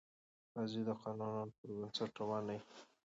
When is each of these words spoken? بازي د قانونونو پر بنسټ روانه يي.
بازي 0.53 0.81
د 0.87 0.89
قانونونو 1.01 1.53
پر 1.57 1.69
بنسټ 1.77 2.11
روانه 2.21 2.53
يي. 2.57 2.61